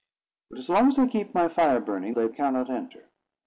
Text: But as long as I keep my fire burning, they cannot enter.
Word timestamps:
But 0.49 0.57
as 0.57 0.67
long 0.67 0.87
as 0.87 0.97
I 0.97 1.05
keep 1.05 1.35
my 1.35 1.47
fire 1.47 1.79
burning, 1.79 2.15
they 2.15 2.27
cannot 2.27 2.71
enter. 2.71 3.07